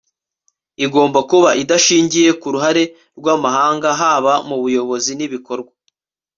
[0.85, 2.83] igomba kuba idashingiye ku ruhare
[3.19, 5.73] rw'amahanga haba mu buyozi n'ibikorwa